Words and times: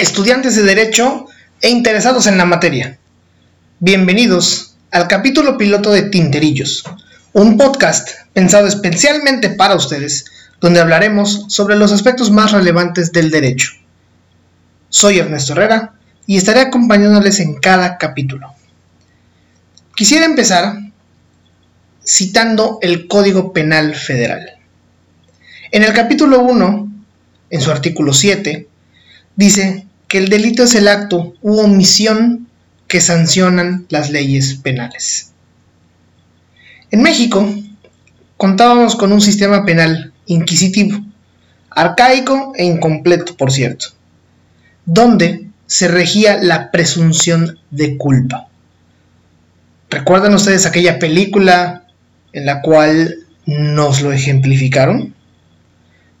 estudiantes 0.00 0.56
de 0.56 0.62
Derecho 0.62 1.26
e 1.60 1.68
interesados 1.68 2.26
en 2.26 2.38
la 2.38 2.46
materia. 2.46 2.98
Bienvenidos 3.80 4.74
al 4.90 5.06
capítulo 5.08 5.58
piloto 5.58 5.92
de 5.92 6.04
Tinterillos, 6.04 6.84
un 7.34 7.58
podcast 7.58 8.08
pensado 8.32 8.66
especialmente 8.66 9.50
para 9.50 9.74
ustedes, 9.74 10.24
donde 10.58 10.80
hablaremos 10.80 11.44
sobre 11.48 11.76
los 11.76 11.92
aspectos 11.92 12.30
más 12.30 12.52
relevantes 12.52 13.12
del 13.12 13.30
derecho. 13.30 13.72
Soy 14.88 15.18
Ernesto 15.18 15.52
Herrera 15.52 15.92
y 16.26 16.38
estaré 16.38 16.60
acompañándoles 16.60 17.38
en 17.40 17.56
cada 17.56 17.98
capítulo. 17.98 18.54
Quisiera 19.94 20.24
empezar 20.24 20.78
citando 22.02 22.78
el 22.80 23.06
Código 23.06 23.52
Penal 23.52 23.94
Federal. 23.94 24.54
En 25.70 25.82
el 25.82 25.92
capítulo 25.92 26.40
1, 26.40 26.92
en 27.50 27.60
su 27.60 27.70
artículo 27.70 28.14
7, 28.14 28.66
dice 29.36 29.89
que 30.10 30.18
el 30.18 30.28
delito 30.28 30.64
es 30.64 30.74
el 30.74 30.88
acto 30.88 31.34
u 31.40 31.60
omisión 31.60 32.48
que 32.88 33.00
sancionan 33.00 33.86
las 33.90 34.10
leyes 34.10 34.56
penales. 34.56 35.30
En 36.90 37.02
México 37.02 37.48
contábamos 38.36 38.96
con 38.96 39.12
un 39.12 39.20
sistema 39.20 39.64
penal 39.64 40.12
inquisitivo, 40.26 40.98
arcaico 41.70 42.52
e 42.56 42.64
incompleto, 42.64 43.36
por 43.36 43.52
cierto, 43.52 43.86
donde 44.84 45.46
se 45.68 45.86
regía 45.86 46.42
la 46.42 46.72
presunción 46.72 47.60
de 47.70 47.96
culpa. 47.96 48.48
¿Recuerdan 49.90 50.34
ustedes 50.34 50.66
aquella 50.66 50.98
película 50.98 51.84
en 52.32 52.46
la 52.46 52.62
cual 52.62 53.14
nos 53.46 54.02
lo 54.02 54.10
ejemplificaron? 54.12 55.14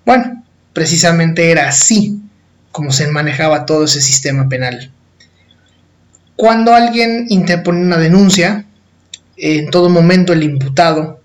Bueno, 0.06 0.44
precisamente 0.74 1.50
era 1.50 1.68
así 1.68 2.20
como 2.72 2.92
se 2.92 3.08
manejaba 3.08 3.66
todo 3.66 3.84
ese 3.84 4.00
sistema 4.00 4.48
penal. 4.48 4.90
Cuando 6.36 6.74
alguien 6.74 7.26
interponía 7.28 7.84
una 7.84 7.98
denuncia, 7.98 8.64
en 9.36 9.70
todo 9.70 9.88
momento 9.88 10.32
el 10.32 10.42
imputado 10.42 11.20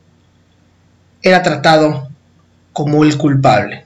era 1.21 1.41
tratado 1.41 2.09
como 2.73 3.03
el 3.03 3.17
culpable, 3.17 3.85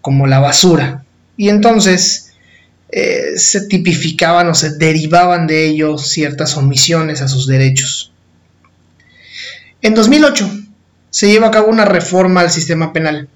como 0.00 0.26
la 0.26 0.38
basura. 0.38 1.04
Y 1.36 1.48
entonces 1.48 2.32
eh, 2.88 3.32
se 3.36 3.66
tipificaban 3.66 4.48
o 4.48 4.54
se 4.54 4.76
derivaban 4.76 5.46
de 5.46 5.66
ello 5.66 5.98
ciertas 5.98 6.56
omisiones 6.56 7.20
a 7.20 7.28
sus 7.28 7.46
derechos. 7.46 8.12
En 9.82 9.94
2008 9.94 10.50
se 11.10 11.28
llevó 11.30 11.46
a 11.46 11.50
cabo 11.50 11.68
una 11.68 11.84
reforma 11.84 12.40
al 12.40 12.50
sistema 12.50 12.92
penal 12.92 13.28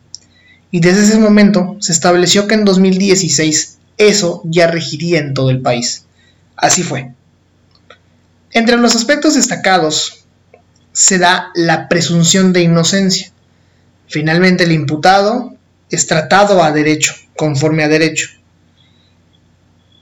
y 0.71 0.81
desde 0.81 1.03
ese 1.03 1.19
momento 1.19 1.77
se 1.81 1.93
estableció 1.93 2.47
que 2.47 2.55
en 2.55 2.65
2016 2.65 3.79
eso 3.99 4.43
ya 4.45 4.67
regiría 4.67 5.19
en 5.19 5.35
todo 5.35 5.51
el 5.51 5.61
país. 5.61 6.05
Así 6.57 6.83
fue. 6.83 7.13
Entre 8.53 8.77
los 8.77 8.97
aspectos 8.97 9.35
destacados 9.35 10.25
se 10.93 11.19
da 11.19 11.51
la 11.55 11.89
presunción 11.89 12.53
de 12.53 12.63
inocencia. 12.63 13.31
Finalmente 14.09 14.65
el 14.65 14.73
imputado 14.73 15.55
es 15.91 16.07
tratado 16.07 16.63
a 16.63 16.73
derecho, 16.73 17.15
conforme 17.37 17.85
a 17.85 17.89
derecho. 17.89 18.29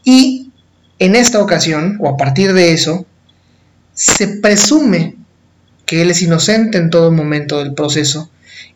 Y 0.04 0.50
en 0.98 1.14
esta 1.14 1.42
ocasión, 1.42 1.98
o 2.00 2.08
a 2.08 2.16
partir 2.16 2.52
de 2.52 2.72
eso, 2.72 3.06
se 3.94 4.28
presume 4.28 5.16
que 5.86 6.02
él 6.02 6.10
es 6.10 6.22
inocente 6.22 6.78
en 6.78 6.90
todo 6.90 7.10
momento 7.10 7.58
del 7.58 7.74
proceso 7.74 8.30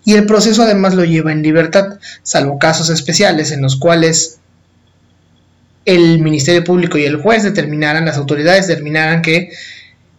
y 0.04 0.14
el 0.14 0.26
proceso 0.26 0.62
además 0.62 0.94
lo 0.94 1.04
lleva 1.04 1.32
en 1.32 1.42
libertad, 1.42 1.98
salvo 2.22 2.58
casos 2.58 2.90
especiales 2.90 3.52
en 3.52 3.62
los 3.62 3.76
cuales 3.76 4.38
el 5.84 6.20
Ministerio 6.20 6.64
Público 6.64 6.98
y 6.98 7.04
el 7.04 7.16
juez 7.16 7.42
determinaran, 7.42 8.04
las 8.04 8.16
autoridades 8.16 8.68
determinaran 8.68 9.22
que 9.22 9.50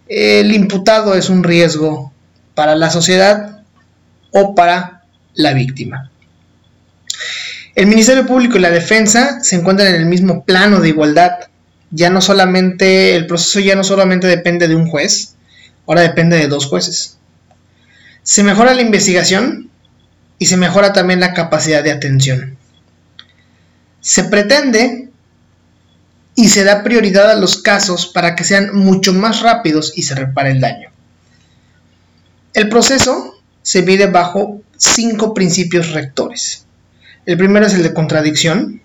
el 0.08 0.54
imputado 0.54 1.16
es 1.16 1.30
un 1.30 1.44
riesgo 1.44 2.12
para 2.56 2.76
la 2.76 2.90
sociedad 2.90 3.62
o 4.32 4.56
para 4.56 5.04
la 5.34 5.54
víctima. 5.54 6.12
El 7.76 7.88
Ministerio 7.88 8.26
Público 8.26 8.58
y 8.58 8.62
la 8.62 8.70
defensa 8.70 9.40
se 9.42 9.56
encuentran 9.56 9.90
en 9.90 9.96
el 9.96 10.06
mismo 10.06 10.44
plano 10.44 10.80
de 10.80 10.90
igualdad. 10.90 11.32
Ya 11.90 12.10
no 12.10 12.22
solamente, 12.22 13.16
el 13.16 13.26
proceso 13.26 13.60
ya 13.60 13.76
no 13.76 13.84
solamente 13.84 14.28
depende 14.28 14.68
de 14.68 14.76
un 14.76 14.88
juez, 14.88 15.36
ahora 15.88 16.02
depende 16.02 16.38
de 16.38 16.48
dos 16.48 16.66
jueces. 16.68 17.18
Se 18.24 18.44
mejora 18.44 18.74
la 18.74 18.82
investigación 18.82 19.70
y 20.40 20.46
se 20.46 20.58
mejora 20.58 20.94
también 20.94 21.20
la 21.20 21.34
capacidad 21.34 21.84
de 21.84 21.92
atención. 21.92 22.58
Se 24.00 24.24
pretende 24.24 25.10
y 26.36 26.50
se 26.50 26.64
da 26.64 26.84
prioridad 26.84 27.30
a 27.30 27.36
los 27.36 27.62
casos 27.62 28.08
para 28.08 28.36
que 28.36 28.44
sean 28.44 28.76
mucho 28.76 29.14
más 29.14 29.42
rápidos 29.42 29.94
y 29.96 30.04
se 30.04 30.16
repare 30.16 30.52
el 30.52 30.62
daño. 30.62 30.90
El 32.54 32.70
proceso 32.70 33.42
se 33.62 33.84
mide 33.84 34.08
bajo 34.08 34.62
cinco 34.78 35.34
principios 35.34 35.92
rectores. 35.92 36.66
El 37.26 37.38
primero 37.38 37.66
es 37.66 37.74
el 37.74 37.84
de 37.84 37.94
contradicción, 37.94 38.82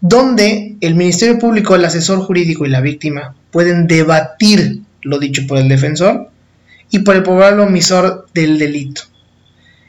donde 0.00 0.76
el 0.80 0.94
Ministerio 0.94 1.38
Público, 1.38 1.74
el 1.74 1.84
asesor 1.84 2.20
jurídico 2.20 2.66
y 2.66 2.70
la 2.70 2.80
víctima 2.80 3.34
pueden 3.50 3.86
debatir 3.86 4.80
lo 5.02 5.18
dicho 5.18 5.46
por 5.46 5.58
el 5.58 5.68
defensor 5.68 6.30
y 6.94 7.00
por 7.00 7.16
el 7.16 7.24
probable 7.24 7.64
omisor 7.64 8.28
del 8.34 8.56
delito 8.56 9.02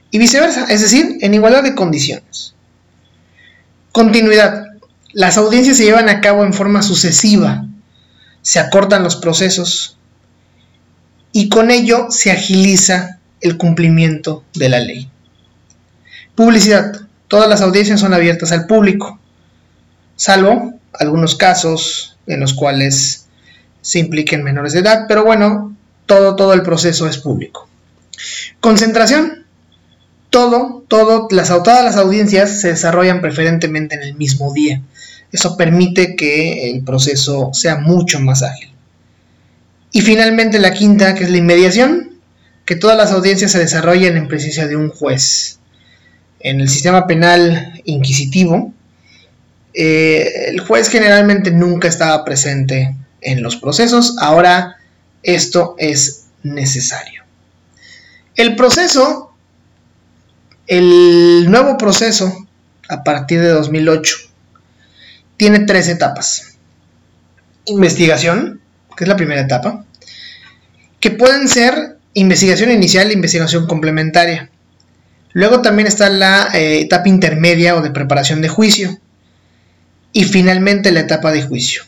y 0.10 0.18
viceversa, 0.18 0.66
es 0.70 0.82
decir, 0.82 1.20
en 1.22 1.36
igualdad 1.36 1.62
de 1.62 1.76
condiciones. 1.76 2.56
Continuidad. 3.92 4.66
Las 5.14 5.38
audiencias 5.38 5.78
se 5.78 5.84
llevan 5.84 6.10
a 6.10 6.20
cabo 6.20 6.44
en 6.44 6.52
forma 6.52 6.82
sucesiva, 6.82 7.68
se 8.42 8.58
acortan 8.58 9.04
los 9.04 9.18
procesos 9.18 10.00
y 11.32 11.48
con 11.50 11.70
ello 11.70 12.08
se 12.10 12.32
agiliza 12.32 13.20
el 13.40 13.58
cumplimiento 13.58 14.44
de 14.56 14.70
la 14.70 14.80
ley. 14.80 15.08
Publicidad. 16.34 17.02
Todas 17.28 17.48
las 17.48 17.62
audiencias 17.62 18.00
son 18.00 18.16
abiertas 18.16 18.52
al 18.52 18.66
público, 18.66 19.20
salvo 20.16 20.74
algunos 20.92 21.36
casos 21.36 22.18
en 22.26 22.40
los 22.40 22.56
cuales 22.56 23.28
se 23.82 24.00
impliquen 24.00 24.44
menores 24.44 24.74
de 24.74 24.80
edad, 24.80 25.06
pero 25.08 25.24
bueno, 25.24 25.75
todo, 26.06 26.36
todo 26.36 26.54
el 26.54 26.62
proceso 26.62 27.08
es 27.08 27.18
público. 27.18 27.68
Concentración 28.60 29.46
todo, 30.36 30.84
todo, 30.90 31.30
las, 31.32 31.48
todas 31.48 31.86
las 31.86 31.96
audiencias 31.96 32.60
se 32.60 32.68
desarrollan 32.68 33.22
preferentemente 33.22 33.96
en 33.96 34.04
el 34.04 34.16
mismo 34.16 34.52
día. 34.52 34.82
Eso 35.32 35.56
permite 35.56 36.18
que 36.18 36.72
el 36.72 36.84
proceso 36.84 37.52
sea 37.54 37.78
mucho 37.78 38.20
más 38.20 38.44
ágil. 38.44 38.70
Y 39.94 40.02
finalmente 40.02 40.60
la 40.60 40.74
quinta, 40.74 41.16
que 41.16 41.24
es 41.24 41.30
la 41.30 41.38
inmediación, 41.38 42.20
que 42.66 42.76
todas 42.76 42.98
las 42.98 43.14
audiencias 43.14 43.54
se 43.54 43.60
desarrollen 43.60 44.18
en 44.18 44.28
presencia 44.28 44.68
de 44.68 44.76
un 44.76 44.90
juez. 44.90 45.60
En 46.42 46.60
el 46.60 46.68
sistema 46.68 47.08
penal 47.08 47.82
inquisitivo, 47.86 48.74
eh, 49.74 50.50
el 50.50 50.60
juez 50.60 50.90
generalmente 50.90 51.50
nunca 51.52 51.88
estaba 51.88 52.26
presente 52.26 52.94
en 53.22 53.42
los 53.42 53.56
procesos, 53.56 54.18
ahora 54.20 54.75
esto 55.26 55.76
es 55.78 56.26
necesario. 56.44 57.24
El 58.36 58.56
proceso 58.56 59.26
el 60.68 61.50
nuevo 61.50 61.78
proceso, 61.78 62.48
a 62.90 63.04
partir 63.04 63.40
de 63.40 63.50
2008, 63.50 64.18
tiene 65.38 65.60
tres 65.60 65.88
etapas. 65.90 66.58
Investigación, 67.66 68.62
que 68.98 69.04
es 69.04 69.08
la 69.08 69.16
primera 69.16 69.42
etapa, 69.42 69.86
que 71.00 71.12
pueden 71.12 71.48
ser 71.48 71.98
investigación 72.14 72.72
inicial 72.72 73.10
e 73.10 73.14
investigación 73.14 73.68
complementaria. 73.68 74.50
Luego 75.34 75.62
también 75.62 75.88
está 75.88 76.10
la 76.10 76.50
eh, 76.54 76.80
etapa 76.80 77.10
intermedia 77.10 77.76
o 77.76 77.82
de 77.82 77.92
preparación 77.92 78.42
de 78.42 78.48
juicio. 78.48 78.98
Y 80.14 80.24
finalmente 80.24 80.92
la 80.92 81.02
etapa 81.02 81.32
de 81.32 81.44
juicio. 81.44 81.84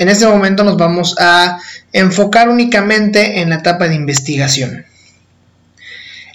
En 0.00 0.08
este 0.08 0.26
momento 0.26 0.64
nos 0.64 0.78
vamos 0.78 1.14
a 1.18 1.58
enfocar 1.92 2.48
únicamente 2.48 3.42
en 3.42 3.50
la 3.50 3.56
etapa 3.56 3.86
de 3.86 3.96
investigación. 3.96 4.86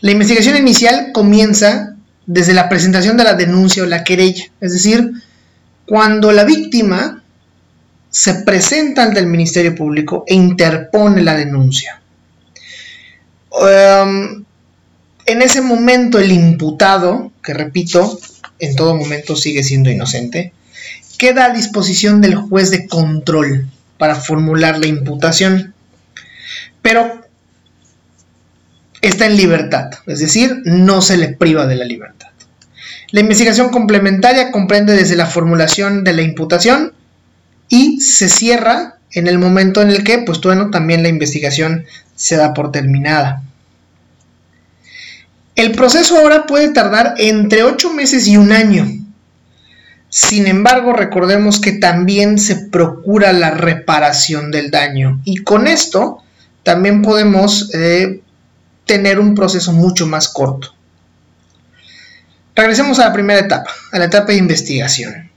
La 0.01 0.11
investigación 0.11 0.55
inicial 0.55 1.09
comienza 1.11 1.95
desde 2.27 2.53
la 2.53 2.69
presentación 2.69 3.17
de 3.17 3.23
la 3.23 3.33
denuncia 3.33 3.81
o 3.81 3.87
la 3.87 4.03
querella, 4.03 4.45
es 4.61 4.73
decir, 4.73 5.13
cuando 5.87 6.31
la 6.31 6.43
víctima 6.43 7.23
se 8.11 8.35
presenta 8.35 9.01
ante 9.01 9.19
el 9.19 9.25
Ministerio 9.25 9.73
Público 9.73 10.25
e 10.27 10.35
interpone 10.35 11.23
la 11.23 11.33
denuncia. 11.33 11.99
Um, 13.49 14.45
en 15.25 15.41
ese 15.41 15.61
momento 15.61 16.19
el 16.19 16.31
imputado, 16.31 17.31
que 17.43 17.55
repito, 17.55 18.19
en 18.59 18.75
todo 18.75 18.95
momento 18.95 19.35
sigue 19.35 19.63
siendo 19.63 19.89
inocente, 19.89 20.53
queda 21.17 21.45
a 21.45 21.53
disposición 21.53 22.21
del 22.21 22.35
juez 22.35 22.71
de 22.71 22.87
control 22.87 23.67
para 23.97 24.15
formular 24.15 24.79
la 24.79 24.87
imputación. 24.87 25.73
Pero 26.81 27.25
está 29.01 29.25
en 29.25 29.37
libertad, 29.37 29.91
es 30.07 30.19
decir, 30.19 30.61
no 30.65 31.01
se 31.01 31.17
le 31.17 31.29
priva 31.29 31.65
de 31.67 31.75
la 31.75 31.85
libertad. 31.85 32.29
La 33.11 33.19
investigación 33.21 33.69
complementaria 33.69 34.51
comprende 34.51 34.93
desde 34.93 35.15
la 35.15 35.27
formulación 35.27 36.03
de 36.03 36.13
la 36.13 36.21
imputación 36.21 36.93
y 37.69 38.01
se 38.01 38.29
cierra 38.29 38.95
en 39.11 39.27
el 39.27 39.37
momento 39.39 39.81
en 39.81 39.89
el 39.89 40.03
que, 40.03 40.19
pues 40.19 40.41
bueno, 40.41 40.71
también 40.71 41.03
la 41.03 41.09
investigación 41.09 41.85
se 42.15 42.35
da 42.35 42.53
por 42.53 42.71
terminada. 42.71 43.41
El 45.55 45.71
proceso 45.71 46.17
ahora 46.17 46.45
puede 46.45 46.73
tardar 46.73 47.13
entre 47.17 47.63
8 47.63 47.93
meses 47.93 48.27
y 48.27 48.35
un 48.35 48.51
año. 48.51 49.04
Sin 50.17 50.47
embargo, 50.47 50.93
recordemos 50.93 51.59
que 51.59 51.73
también 51.73 52.39
se 52.39 52.55
procura 52.55 53.33
la 53.33 53.51
reparación 53.51 54.49
del 54.49 54.71
daño 54.71 55.19
y 55.25 55.43
con 55.43 55.67
esto 55.67 56.23
también 56.63 57.01
podemos 57.01 57.69
eh, 57.73 58.21
tener 58.85 59.19
un 59.19 59.35
proceso 59.35 59.73
mucho 59.73 60.07
más 60.07 60.29
corto. 60.29 60.73
Regresemos 62.55 62.97
a 62.99 63.07
la 63.07 63.13
primera 63.13 63.41
etapa, 63.41 63.69
a 63.91 63.99
la 63.99 64.05
etapa 64.05 64.27
de 64.27 64.37
investigación. 64.37 65.29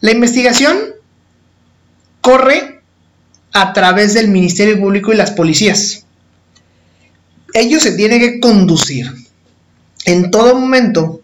La 0.00 0.10
investigación 0.10 0.76
corre 2.20 2.80
a 3.52 3.72
través 3.72 4.12
del 4.12 4.26
Ministerio 4.26 4.76
Público 4.76 5.12
y 5.12 5.16
las 5.16 5.30
policías. 5.30 6.04
Ellos 7.52 7.84
se 7.84 7.92
tienen 7.92 8.18
que 8.18 8.40
conducir 8.40 9.12
en 10.04 10.32
todo 10.32 10.58
momento 10.58 11.20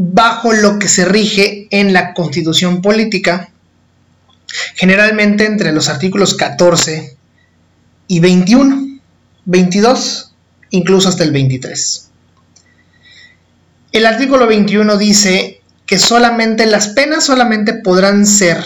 bajo 0.00 0.52
lo 0.52 0.78
que 0.78 0.86
se 0.86 1.04
rige 1.04 1.66
en 1.72 1.92
la 1.92 2.14
constitución 2.14 2.82
política, 2.82 3.50
generalmente 4.76 5.44
entre 5.44 5.72
los 5.72 5.88
artículos 5.88 6.34
14 6.34 7.16
y 8.06 8.20
21, 8.20 9.00
22, 9.44 10.32
incluso 10.70 11.08
hasta 11.08 11.24
el 11.24 11.32
23. 11.32 12.10
El 13.90 14.06
artículo 14.06 14.46
21 14.46 14.98
dice 14.98 15.62
que 15.84 15.98
solamente 15.98 16.66
las 16.66 16.90
penas 16.90 17.24
solamente 17.24 17.74
podrán 17.74 18.24
ser 18.24 18.62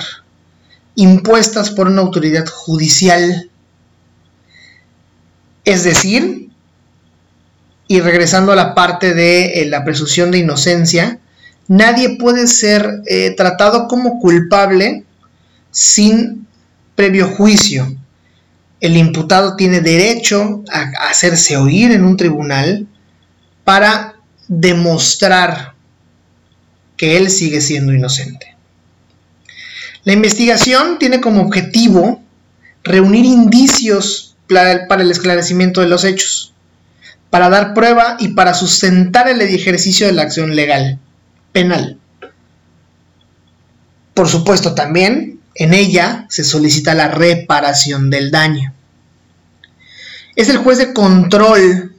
impuestas 0.96 1.70
por 1.70 1.86
una 1.86 2.02
autoridad 2.02 2.44
judicial. 2.46 3.48
Es 5.64 5.82
decir, 5.82 6.50
y 7.88 8.00
regresando 8.00 8.52
a 8.52 8.56
la 8.56 8.74
parte 8.74 9.14
de 9.14 9.62
eh, 9.62 9.66
la 9.66 9.82
presunción 9.82 10.30
de 10.30 10.38
inocencia, 10.38 11.18
nadie 11.68 12.16
puede 12.18 12.46
ser 12.46 13.02
eh, 13.06 13.34
tratado 13.36 13.88
como 13.88 14.20
culpable 14.20 15.04
sin 15.70 16.46
previo 16.94 17.28
juicio. 17.28 17.96
El 18.80 18.96
imputado 18.96 19.56
tiene 19.56 19.80
derecho 19.80 20.64
a 20.72 21.08
hacerse 21.08 21.56
oír 21.56 21.92
en 21.92 22.04
un 22.04 22.16
tribunal 22.16 22.86
para 23.64 24.16
demostrar 24.48 25.74
que 26.96 27.16
él 27.16 27.30
sigue 27.30 27.60
siendo 27.60 27.92
inocente. 27.92 28.54
La 30.04 30.12
investigación 30.12 30.98
tiene 30.98 31.20
como 31.20 31.42
objetivo 31.42 32.20
reunir 32.82 33.24
indicios 33.24 34.36
para 34.48 35.02
el 35.02 35.10
esclarecimiento 35.10 35.80
de 35.80 35.86
los 35.86 36.04
hechos, 36.04 36.52
para 37.30 37.48
dar 37.48 37.72
prueba 37.72 38.16
y 38.18 38.28
para 38.28 38.52
sustentar 38.52 39.28
el 39.28 39.40
ejercicio 39.40 40.06
de 40.06 40.12
la 40.12 40.22
acción 40.22 40.54
legal, 40.54 40.98
penal. 41.52 41.98
Por 44.14 44.28
supuesto, 44.28 44.74
también 44.74 45.40
en 45.54 45.74
ella 45.74 46.26
se 46.28 46.44
solicita 46.44 46.94
la 46.94 47.08
reparación 47.08 48.10
del 48.10 48.30
daño. 48.30 48.72
Es 50.36 50.48
el 50.48 50.58
juez 50.58 50.78
de 50.78 50.92
control 50.92 51.94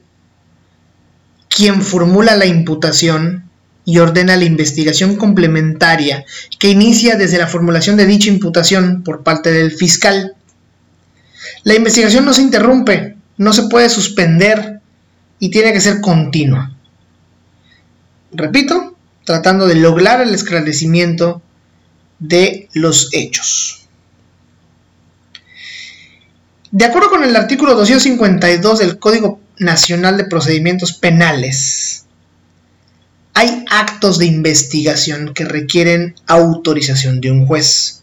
quien 1.48 1.82
formula 1.82 2.36
la 2.36 2.46
imputación 2.46 3.48
y 3.84 3.98
ordena 3.98 4.36
la 4.36 4.44
investigación 4.44 5.16
complementaria 5.16 6.24
que 6.58 6.70
inicia 6.70 7.16
desde 7.16 7.38
la 7.38 7.46
formulación 7.46 7.96
de 7.96 8.06
dicha 8.06 8.30
imputación 8.30 9.02
por 9.04 9.22
parte 9.22 9.52
del 9.52 9.72
fiscal. 9.72 10.34
La 11.62 11.74
investigación 11.74 12.24
no 12.24 12.32
se 12.32 12.42
interrumpe, 12.42 13.16
no 13.36 13.52
se 13.52 13.64
puede 13.64 13.88
suspender 13.88 14.80
y 15.38 15.50
tiene 15.50 15.72
que 15.72 15.80
ser 15.80 16.00
continua. 16.00 16.74
Repito, 18.32 18.93
tratando 19.24 19.66
de 19.66 19.74
lograr 19.74 20.20
el 20.20 20.34
esclarecimiento 20.34 21.42
de 22.18 22.68
los 22.72 23.08
hechos. 23.12 23.88
De 26.70 26.84
acuerdo 26.84 27.10
con 27.10 27.24
el 27.24 27.36
artículo 27.36 27.74
252 27.74 28.78
del 28.78 28.98
Código 28.98 29.40
Nacional 29.58 30.16
de 30.16 30.24
Procedimientos 30.24 30.92
Penales, 30.92 32.04
hay 33.32 33.64
actos 33.70 34.18
de 34.18 34.26
investigación 34.26 35.34
que 35.34 35.44
requieren 35.44 36.14
autorización 36.26 37.20
de 37.20 37.30
un 37.30 37.46
juez, 37.46 38.02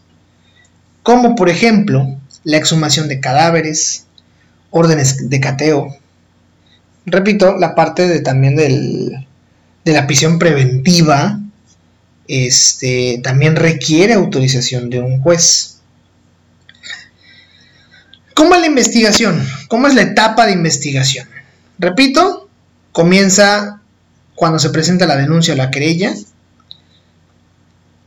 como 1.02 1.34
por 1.34 1.48
ejemplo 1.48 2.16
la 2.44 2.56
exhumación 2.56 3.08
de 3.08 3.20
cadáveres, 3.20 4.06
órdenes 4.70 5.28
de 5.28 5.40
cateo. 5.40 5.96
Repito, 7.06 7.56
la 7.58 7.74
parte 7.74 8.08
de, 8.08 8.20
también 8.20 8.56
de 9.84 9.92
la 9.92 10.06
prisión 10.06 10.38
preventiva 10.38 11.40
este, 12.28 13.20
también 13.22 13.56
requiere 13.56 14.14
autorización 14.14 14.90
de 14.90 15.00
un 15.00 15.20
juez. 15.20 15.80
¿Cómo 18.34 18.54
es 18.54 18.60
la 18.60 18.66
investigación? 18.66 19.46
¿Cómo 19.68 19.86
es 19.86 19.94
la 19.94 20.02
etapa 20.02 20.46
de 20.46 20.52
investigación? 20.52 21.28
Repito, 21.78 22.48
comienza 22.92 23.80
cuando 24.34 24.58
se 24.58 24.70
presenta 24.70 25.06
la 25.06 25.16
denuncia 25.16 25.54
o 25.54 25.56
la 25.56 25.70
querella 25.70 26.14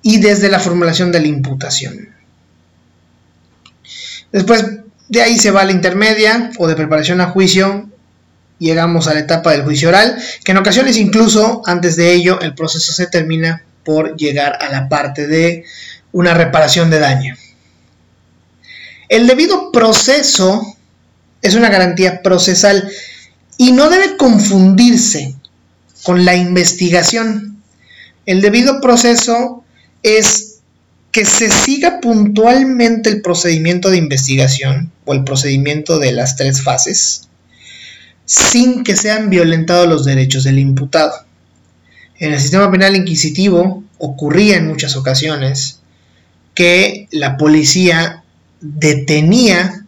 y 0.02 0.20
desde 0.20 0.50
la 0.50 0.60
formulación 0.60 1.12
de 1.12 1.20
la 1.20 1.28
imputación. 1.28 2.10
Después 4.32 4.66
de 5.08 5.22
ahí 5.22 5.38
se 5.38 5.52
va 5.52 5.62
a 5.62 5.66
la 5.66 5.72
intermedia 5.72 6.52
o 6.58 6.68
de 6.68 6.76
preparación 6.76 7.22
a 7.22 7.28
juicio, 7.28 7.90
llegamos 8.60 9.08
a 9.08 9.14
la 9.14 9.22
etapa 9.22 9.52
del 9.52 9.64
juicio 9.64 9.90
oral, 9.90 10.18
que 10.44 10.52
en 10.52 10.58
ocasiones 10.58 10.98
incluso 10.98 11.62
antes 11.66 11.96
de 11.96 12.14
ello 12.14 12.40
el 12.42 12.54
proceso 12.56 12.94
se 12.94 13.08
termina 13.08 13.64
por 13.84 14.16
llegar 14.16 14.58
a 14.62 14.70
la 14.70 14.90
parte 14.90 15.28
de 15.28 15.66
una 16.12 16.34
reparación 16.34 16.90
de 16.90 17.00
daño. 17.00 17.36
El 19.10 19.28
debido 19.28 19.72
proceso 19.72 20.76
es 21.42 21.56
una 21.56 21.70
garantía 21.70 22.24
procesal 22.24 22.90
y 23.58 23.72
no 23.72 23.90
debe 23.90 24.18
confundirse 24.18 25.36
con 26.04 26.26
la 26.26 26.36
investigación. 26.36 27.62
El 28.26 28.42
debido 28.42 28.82
proceso 28.82 29.64
es 30.02 30.60
que 31.12 31.26
se 31.26 31.50
siga 31.50 32.00
puntualmente 32.02 33.10
el 33.10 33.22
procedimiento 33.22 33.90
de 33.90 33.98
investigación 33.98 34.92
o 35.06 35.14
el 35.14 35.24
procedimiento 35.24 36.00
de 36.00 36.12
las 36.12 36.36
tres 36.36 36.64
fases 36.64 37.26
sin 38.26 38.84
que 38.84 38.96
sean 38.96 39.30
violentados 39.30 39.88
los 39.88 40.06
derechos 40.06 40.44
del 40.44 40.60
imputado. 40.60 41.14
En 42.18 42.34
el 42.34 42.40
sistema 42.40 42.72
penal 42.72 42.96
inquisitivo 42.96 43.84
ocurría 43.98 44.58
en 44.58 44.68
muchas 44.68 44.96
ocasiones 44.96 45.82
que 46.54 47.08
la 47.12 47.38
policía 47.38 48.24
detenía 48.62 49.86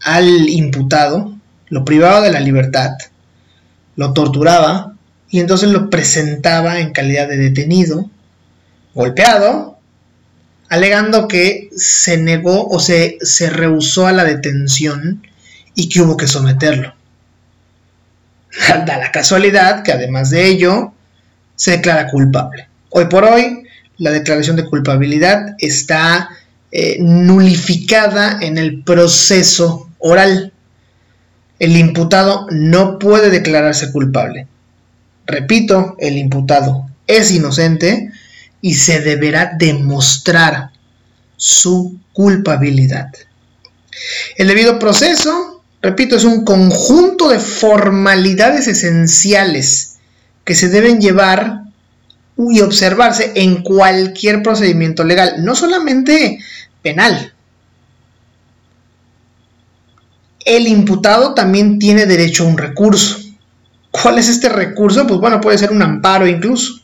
al 0.00 0.48
imputado, 0.48 1.36
lo 1.68 1.84
privaba 1.84 2.22
de 2.22 2.32
la 2.32 2.40
libertad, 2.40 2.92
lo 3.96 4.12
torturaba 4.12 4.94
y 5.28 5.40
entonces 5.40 5.68
lo 5.68 5.90
presentaba 5.90 6.80
en 6.80 6.92
calidad 6.92 7.28
de 7.28 7.36
detenido, 7.36 8.10
golpeado, 8.94 9.78
alegando 10.70 11.28
que 11.28 11.68
se 11.76 12.16
negó 12.16 12.68
o 12.68 12.80
se, 12.80 13.18
se 13.20 13.50
rehusó 13.50 14.06
a 14.06 14.12
la 14.12 14.24
detención 14.24 15.26
y 15.74 15.88
que 15.88 16.00
hubo 16.00 16.16
que 16.16 16.26
someterlo. 16.26 16.97
Da 18.86 18.98
la 18.98 19.12
casualidad 19.12 19.82
que 19.82 19.92
además 19.92 20.30
de 20.30 20.46
ello 20.46 20.92
se 21.56 21.72
declara 21.72 22.08
culpable. 22.08 22.68
Hoy 22.90 23.06
por 23.06 23.24
hoy 23.24 23.64
la 23.98 24.10
declaración 24.10 24.56
de 24.56 24.64
culpabilidad 24.64 25.56
está 25.58 26.30
eh, 26.70 26.98
nulificada 27.00 28.38
en 28.40 28.58
el 28.58 28.82
proceso 28.84 29.90
oral. 29.98 30.52
El 31.58 31.76
imputado 31.76 32.46
no 32.50 32.98
puede 32.98 33.30
declararse 33.30 33.90
culpable. 33.90 34.46
Repito, 35.26 35.96
el 35.98 36.16
imputado 36.16 36.88
es 37.06 37.30
inocente 37.32 38.10
y 38.60 38.74
se 38.74 39.00
deberá 39.00 39.52
demostrar 39.58 40.70
su 41.36 41.98
culpabilidad. 42.12 43.10
El 44.36 44.48
debido 44.48 44.78
proceso, 44.78 45.57
repito, 45.88 46.16
es 46.16 46.24
un 46.24 46.44
conjunto 46.44 47.30
de 47.30 47.38
formalidades 47.38 48.66
esenciales 48.66 49.96
que 50.44 50.54
se 50.54 50.68
deben 50.68 51.00
llevar 51.00 51.62
y 52.36 52.60
observarse 52.60 53.32
en 53.36 53.62
cualquier 53.62 54.42
procedimiento 54.42 55.02
legal, 55.02 55.42
no 55.42 55.54
solamente 55.54 56.40
penal. 56.82 57.32
El 60.44 60.68
imputado 60.68 61.32
también 61.32 61.78
tiene 61.78 62.04
derecho 62.04 62.44
a 62.44 62.48
un 62.48 62.58
recurso. 62.58 63.20
¿Cuál 63.90 64.18
es 64.18 64.28
este 64.28 64.50
recurso? 64.50 65.06
Pues 65.06 65.20
bueno, 65.20 65.40
puede 65.40 65.56
ser 65.56 65.70
un 65.72 65.80
amparo 65.80 66.26
incluso. 66.26 66.82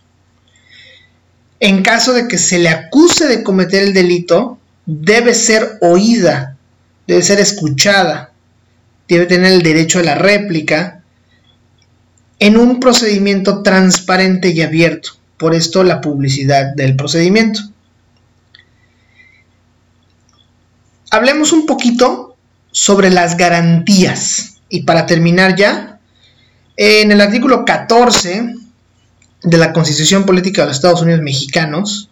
en 1.60 1.82
caso 1.82 2.12
de 2.12 2.26
que 2.26 2.36
se 2.36 2.58
le 2.58 2.68
acuse 2.68 3.26
de 3.26 3.42
cometer 3.42 3.82
el 3.82 3.94
delito, 3.94 4.58
debe 4.84 5.34
ser 5.34 5.78
oída, 5.80 6.56
debe 7.06 7.22
ser 7.22 7.40
escuchada, 7.40 8.33
debe 9.08 9.26
tener 9.26 9.52
el 9.52 9.62
derecho 9.62 9.98
a 9.98 10.02
la 10.02 10.14
réplica 10.14 11.02
en 12.38 12.56
un 12.56 12.80
procedimiento 12.80 13.62
transparente 13.62 14.50
y 14.50 14.62
abierto. 14.62 15.10
Por 15.36 15.54
esto 15.54 15.82
la 15.82 16.00
publicidad 16.00 16.74
del 16.74 16.96
procedimiento. 16.96 17.60
Hablemos 21.10 21.52
un 21.52 21.66
poquito 21.66 22.36
sobre 22.70 23.10
las 23.10 23.36
garantías. 23.36 24.56
Y 24.68 24.82
para 24.82 25.06
terminar 25.06 25.54
ya, 25.54 26.00
en 26.76 27.12
el 27.12 27.20
artículo 27.20 27.64
14 27.64 28.54
de 29.42 29.58
la 29.58 29.72
Constitución 29.72 30.26
Política 30.26 30.62
de 30.62 30.68
los 30.68 30.76
Estados 30.76 31.02
Unidos 31.02 31.22
Mexicanos, 31.22 32.10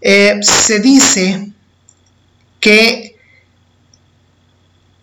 eh, 0.00 0.40
se 0.42 0.80
dice 0.80 1.52
que 2.58 3.11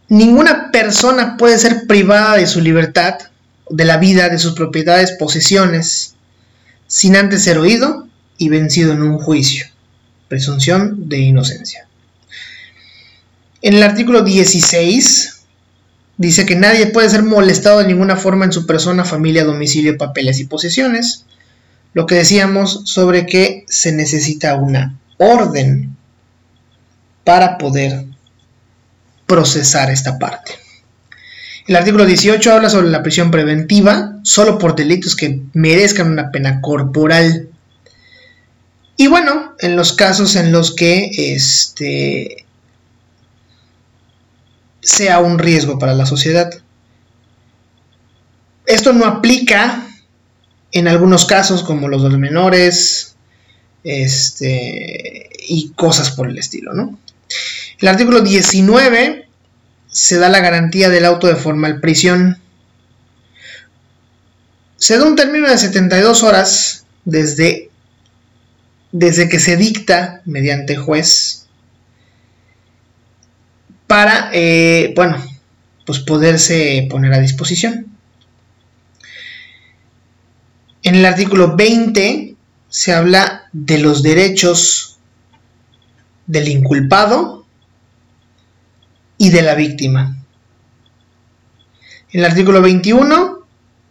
ninguna 0.10 0.72
persona 0.72 1.38
puede 1.38 1.58
ser 1.58 1.88
privada 1.88 2.36
de 2.36 2.48
su 2.48 2.60
libertad, 2.60 3.16
de 3.70 3.86
la 3.86 3.98
vida, 3.98 4.30
de 4.30 4.39
sus 4.39 4.54
propiedades, 4.54 5.12
posesiones, 5.13 6.16
sin 6.88 7.16
antes 7.16 7.44
ser 7.44 7.60
oído 7.60 8.08
y 8.38 8.50
vencido 8.50 8.92
en 8.94 9.04
un 9.04 9.20
juicio. 9.20 9.68
Presunción 10.28 11.08
de 11.08 11.20
inocencia. 11.20 11.88
En 13.62 13.75
el 13.75 13.84
artículo 13.84 14.24
16 14.24 15.44
dice 16.18 16.46
que 16.46 16.56
nadie 16.56 16.88
puede 16.88 17.10
ser 17.10 17.24
molestado 17.24 17.80
de 17.80 17.88
ninguna 17.88 18.16
forma 18.16 18.46
en 18.46 18.51
su 18.51 18.66
persona, 18.66 19.06
familia, 19.06 19.44
domicilio, 19.44 19.98
papeles 19.98 20.39
y 20.39 20.46
posesiones. 20.46 21.25
Lo 21.94 22.06
que 22.06 22.16
decíamos 22.16 22.82
sobre 22.86 23.25
que 23.25 23.66
se 23.68 23.92
necesita 23.92 24.56
una 24.56 24.98
orden 25.18 25.96
para 27.24 27.58
poder 27.58 28.06
procesar 29.29 29.91
esta 29.91 30.17
parte. 30.17 30.53
El 31.67 31.75
artículo 31.75 32.03
18 32.03 32.51
habla 32.51 32.67
sobre 32.67 32.89
la 32.89 33.03
prisión 33.03 33.29
preventiva 33.29 34.15
solo 34.24 34.57
por 34.57 34.75
delitos 34.75 35.15
que 35.15 35.39
merezcan 35.53 36.12
una 36.12 36.31
pena 36.31 36.62
corporal. 36.62 37.48
Y 38.98 39.05
bueno, 39.05 39.53
en 39.59 39.75
los 39.75 39.93
casos 39.93 40.36
en 40.36 40.51
los 40.51 40.74
que 40.74 41.12
este, 41.13 42.43
sea 44.81 45.19
un 45.19 45.38
riesgo 45.38 45.77
para 45.77 45.93
la 45.93 46.07
sociedad. 46.07 46.51
Esto 48.65 48.93
no 48.93 49.05
aplica 49.05 49.88
en 50.71 50.88
algunos 50.88 51.25
casos 51.25 51.62
como 51.62 51.88
los 51.88 52.01
de 52.01 52.09
los 52.09 52.17
menores 52.17 53.15
este, 53.83 55.29
y 55.48 55.69
cosas 55.74 56.09
por 56.09 56.27
el 56.27 56.39
estilo. 56.39 56.74
¿no? 56.74 56.98
El 57.79 57.88
artículo 57.88 58.21
19 58.21 59.27
se 59.88 60.17
da 60.17 60.27
la 60.29 60.41
garantía 60.41 60.89
del 60.89 61.05
auto 61.05 61.27
de 61.27 61.36
formal 61.36 61.79
prisión. 61.79 62.38
Se 64.75 64.98
da 64.98 65.05
un 65.05 65.15
término 65.15 65.50
de 65.50 65.57
72 65.57 66.24
horas 66.24 66.86
desde, 67.05 67.69
desde 68.91 69.29
que 69.29 69.39
se 69.39 69.55
dicta 69.55 70.21
mediante 70.25 70.75
juez 70.75 71.48
para, 73.88 74.29
eh, 74.33 74.93
bueno, 74.95 75.17
pues 75.86 76.00
poderse 76.00 76.86
poner 76.89 77.13
a 77.13 77.19
disposición. 77.19 77.88
En 80.83 80.95
el 80.95 81.05
artículo 81.05 81.55
20 81.55 82.36
se 82.67 82.93
habla 82.93 83.50
de 83.53 83.79
los 83.79 84.03
derechos 84.03 85.00
del 86.27 86.48
inculpado 86.50 87.38
y 89.19 89.29
de 89.29 89.43
la 89.43 89.53
víctima. 89.53 90.17
En 92.11 92.21
el 92.21 92.25
artículo 92.25 92.63
21, 92.63 93.45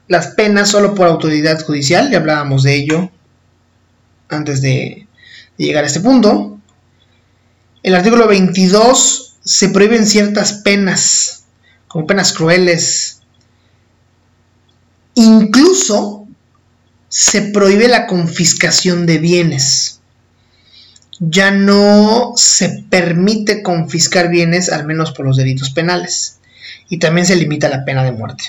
las 0.08 0.28
penas 0.28 0.70
solo 0.70 0.97
por 0.97 1.06
autoridad 1.06 1.64
judicial, 1.64 2.11
ya 2.11 2.18
hablábamos 2.18 2.64
de 2.64 2.75
ello 2.75 3.11
antes 4.28 4.61
de, 4.61 5.06
llegar 5.58 5.85
a 5.85 5.87
este 5.87 6.00
punto. 6.00 6.58
El 7.82 7.94
artículo 7.94 8.26
22 8.26 9.37
se 9.44 9.68
prohíben 9.68 10.06
ciertas 10.06 10.54
penas, 10.54 11.44
como 11.88 12.06
penas 12.06 12.32
crueles. 12.32 13.20
Incluso 15.14 16.26
se 17.08 17.42
prohíbe 17.42 17.88
la 17.88 18.06
confiscación 18.06 19.06
de 19.06 19.18
bienes. 19.18 19.98
Ya 21.21 21.51
no 21.51 22.33
se 22.37 22.85
permite 22.89 23.63
confiscar 23.63 24.29
bienes, 24.29 24.71
al 24.71 24.87
menos 24.87 25.13
por 25.13 25.27
los 25.27 25.37
delitos 25.37 25.71
penales. 25.71 26.39
Y 26.89 26.99
también 26.99 27.27
se 27.27 27.37
limita 27.37 27.69
la 27.69 27.85
pena 27.85 28.05
de 28.05 28.13
muerte. 28.13 28.45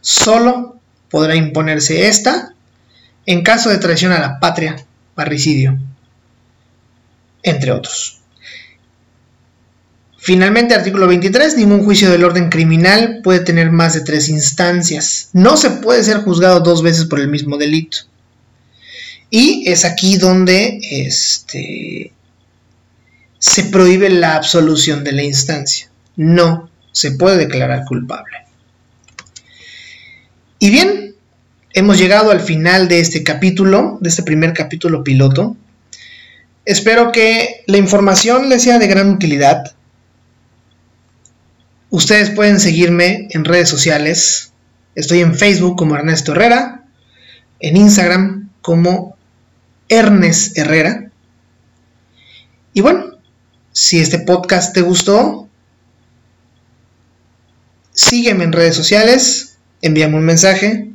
Solo 0.00 0.78
podrá 1.08 1.34
imponerse 1.34 2.08
esta 2.08 2.54
en 3.26 3.42
caso 3.42 3.70
de 3.70 3.78
traición 3.78 4.12
a 4.12 4.20
la 4.20 4.40
patria, 4.40 4.84
parricidio, 5.14 5.78
entre 7.42 7.72
otros. 7.72 8.18
Finalmente, 10.18 10.74
artículo 10.74 11.08
23, 11.08 11.56
ningún 11.56 11.84
juicio 11.84 12.08
del 12.08 12.22
orden 12.22 12.48
criminal 12.48 13.20
puede 13.24 13.40
tener 13.40 13.72
más 13.72 13.94
de 13.94 14.02
tres 14.02 14.28
instancias. 14.28 15.30
No 15.32 15.56
se 15.56 15.70
puede 15.70 16.04
ser 16.04 16.18
juzgado 16.18 16.60
dos 16.60 16.80
veces 16.82 17.06
por 17.06 17.18
el 17.18 17.26
mismo 17.26 17.56
delito. 17.56 17.98
Y 19.32 19.64
es 19.66 19.84
aquí 19.84 20.18
donde 20.18 20.78
este, 20.90 22.12
se 23.40 23.64
prohíbe 23.64 24.10
la 24.10 24.36
absolución 24.36 25.02
de 25.02 25.10
la 25.10 25.24
instancia. 25.24 25.90
No 26.14 26.70
se 26.92 27.10
puede 27.12 27.38
declarar 27.38 27.84
culpable. 27.86 28.36
Y 30.60 30.70
bien, 30.70 31.16
hemos 31.72 31.98
llegado 31.98 32.30
al 32.30 32.40
final 32.40 32.86
de 32.86 33.00
este 33.00 33.24
capítulo, 33.24 33.98
de 34.00 34.10
este 34.10 34.22
primer 34.22 34.52
capítulo 34.52 35.02
piloto. 35.02 35.56
Espero 36.64 37.10
que 37.10 37.64
la 37.66 37.78
información 37.78 38.48
les 38.48 38.62
sea 38.62 38.78
de 38.78 38.86
gran 38.86 39.10
utilidad 39.10 39.74
Ustedes 41.92 42.30
pueden 42.30 42.58
seguirme 42.58 43.28
en 43.32 43.44
redes 43.44 43.68
sociales. 43.68 44.54
Estoy 44.94 45.20
en 45.20 45.34
Facebook 45.34 45.76
como 45.76 45.94
Ernesto 45.94 46.32
Herrera, 46.32 46.84
en 47.60 47.76
Instagram 47.76 48.48
como 48.62 49.11
Ernest 49.92 50.56
Herrera. 50.56 51.10
Y 52.72 52.80
bueno, 52.80 53.18
si 53.72 54.00
este 54.00 54.20
podcast 54.20 54.72
te 54.72 54.80
gustó, 54.80 55.50
sígueme 57.92 58.44
en 58.44 58.52
redes 58.52 58.74
sociales, 58.74 59.58
envíame 59.82 60.16
un 60.16 60.24
mensaje 60.24 60.90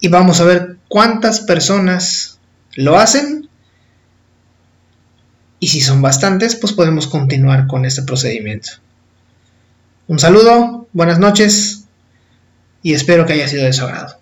y 0.00 0.08
vamos 0.08 0.40
a 0.40 0.44
ver 0.44 0.78
cuántas 0.88 1.38
personas 1.38 2.40
lo 2.74 2.98
hacen. 2.98 3.48
Y 5.60 5.68
si 5.68 5.80
son 5.80 6.02
bastantes, 6.02 6.56
pues 6.56 6.72
podemos 6.72 7.06
continuar 7.06 7.68
con 7.68 7.84
este 7.84 8.02
procedimiento. 8.02 8.72
Un 10.08 10.18
saludo, 10.18 10.88
buenas 10.92 11.20
noches 11.20 11.84
y 12.82 12.94
espero 12.94 13.24
que 13.24 13.34
haya 13.34 13.46
sido 13.46 13.64
de 13.64 13.72
su 13.72 13.84
agrado. 13.84 14.21